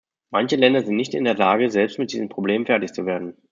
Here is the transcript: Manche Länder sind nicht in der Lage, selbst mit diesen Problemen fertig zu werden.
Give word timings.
Manche 0.31 0.55
Länder 0.55 0.81
sind 0.83 0.95
nicht 0.95 1.13
in 1.13 1.25
der 1.25 1.35
Lage, 1.35 1.69
selbst 1.69 1.99
mit 1.99 2.11
diesen 2.11 2.27
Problemen 2.27 2.65
fertig 2.65 2.91
zu 2.91 3.05
werden. 3.05 3.37